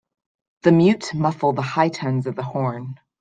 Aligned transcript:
The 0.63 0.71
mute 0.71 1.13
muffled 1.13 1.57
the 1.57 1.61
high 1.61 1.89
tones 1.89 2.25
of 2.25 2.35
the 2.35 2.41
horn. 2.41 2.95